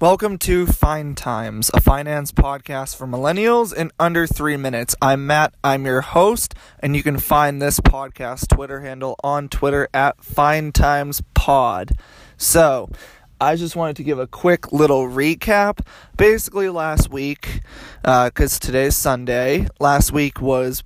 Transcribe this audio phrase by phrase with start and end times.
[0.00, 4.96] Welcome to Fine Times, a finance podcast for millennials in under three minutes.
[5.00, 9.88] I'm Matt, I'm your host, and you can find this podcast Twitter handle on Twitter
[9.94, 11.92] at Fine Times Pod.
[12.36, 12.90] So,
[13.40, 15.86] I just wanted to give a quick little recap.
[16.16, 17.60] Basically, last week,
[18.02, 20.82] because uh, today's Sunday, last week was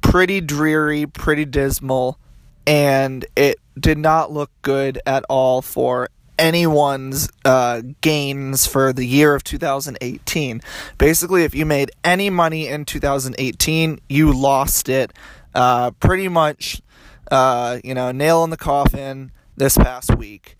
[0.00, 2.18] pretty dreary, pretty dismal,
[2.68, 9.34] and it did not look good at all for anyone's uh, gains for the year
[9.34, 10.60] of 2018.
[10.98, 15.14] Basically, if you made any money in 2018, you lost it
[15.54, 16.82] uh, pretty much,
[17.30, 20.56] uh, you know, nail in the coffin this past week.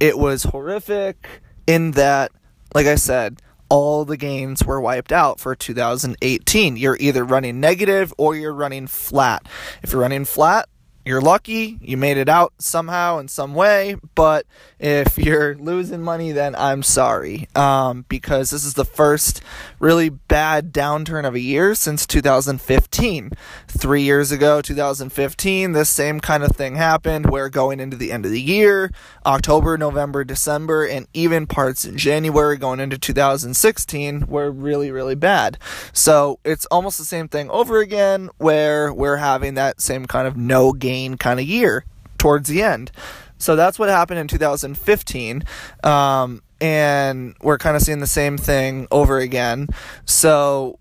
[0.00, 2.32] It was horrific in that,
[2.74, 6.76] like I said, all the gains were wiped out for 2018.
[6.76, 9.46] You're either running negative or you're running flat.
[9.82, 10.68] If you're running flat,
[11.04, 14.46] you're lucky you made it out somehow in some way but
[14.78, 17.48] if you're losing money then i'm sorry.
[17.54, 19.42] Um, because this is the first
[19.78, 23.32] really bad downturn of a year since 2015
[23.68, 28.24] three years ago 2015 this same kind of thing happened where going into the end
[28.24, 28.90] of the year
[29.26, 35.58] october november december and even parts in january going into 2016 were really really bad.
[35.92, 40.36] So it's almost the same thing over again where we're having that same kind of
[40.36, 41.84] no gain gain kind of year
[42.18, 42.92] towards the end.
[43.38, 45.42] So that's what happened in 2015.
[45.82, 49.68] Um, and we're kind of seeing the same thing over again.
[50.04, 50.78] So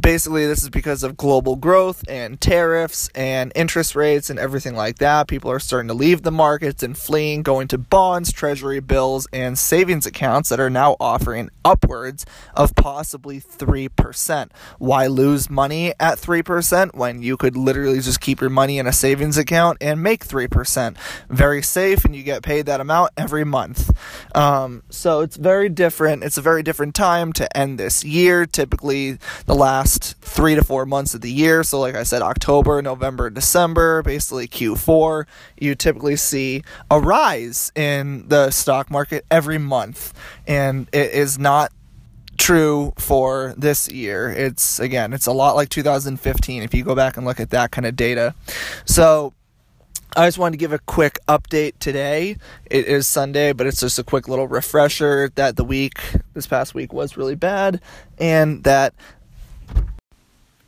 [0.00, 4.98] basically this is because of global growth and tariffs and interest rates and everything like
[4.98, 5.28] that.
[5.28, 9.58] People are starting to leave the markets and fleeing, going to bonds, treasury bills, and
[9.58, 14.50] savings accounts that are now offering upwards of possibly 3%.
[14.78, 18.92] Why lose money at 3% when you could literally just keep your money in a
[18.92, 20.96] savings account and make 3%?
[21.28, 23.90] Very safe, and you get paid that amount every month.
[24.34, 26.22] Um, so it's very different.
[26.22, 28.46] It's a very different time to end this year.
[28.46, 31.62] Typically, the last last three to four months of the year.
[31.62, 35.24] So, like I said, October, November, December, basically Q4,
[35.58, 40.12] you typically see a rise in the stock market every month.
[40.46, 41.72] And it is not
[42.36, 44.28] true for this year.
[44.28, 47.70] It's again, it's a lot like 2015 if you go back and look at that
[47.70, 48.34] kind of data.
[48.84, 49.32] So,
[50.16, 52.36] I just wanted to give a quick update today.
[52.70, 56.00] It is Sunday, but it's just a quick little refresher that the week,
[56.34, 57.80] this past week, was really bad,
[58.18, 58.94] and that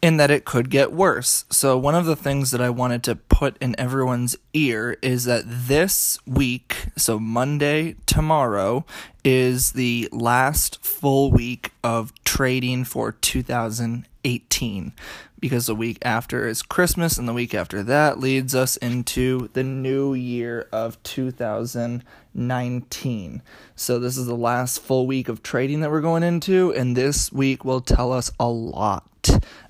[0.02, 1.44] in that it could get worse.
[1.50, 5.44] So, one of the things that I wanted to put in everyone's ear is that
[5.46, 8.86] this week, so Monday, tomorrow,
[9.24, 14.92] is the last full week of trading for 2018.
[15.38, 19.64] Because the week after is Christmas, and the week after that leads us into the
[19.64, 23.42] new year of 2019.
[23.76, 27.30] So, this is the last full week of trading that we're going into, and this
[27.32, 28.48] week will tell us a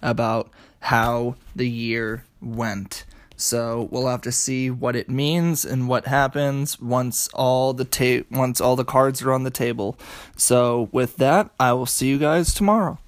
[0.03, 0.51] about
[0.81, 3.05] how the year went.
[3.37, 8.27] So we'll have to see what it means and what happens once all the ta-
[8.31, 9.99] once all the cards are on the table.
[10.37, 12.99] So with that, I will see you guys tomorrow.